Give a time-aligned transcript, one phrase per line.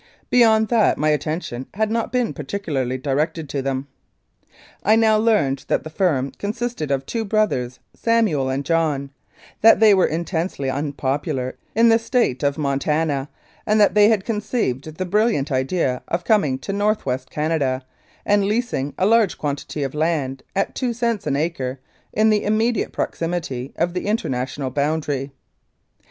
[0.31, 3.85] Beyond that my attention had not been particularly directed to them.
[4.83, 9.11] I now learned that the firm consisted of two brothers, Samuel and John;
[9.61, 13.29] that they were intensely unpopular in the State of Montana,
[13.67, 17.83] and that they had conceived the brilliant idea of coming to North West Canada
[18.25, 21.79] and leasing a large quantity of land, at two cents an acre,
[22.11, 25.31] in the immediate proximity of the international boundary.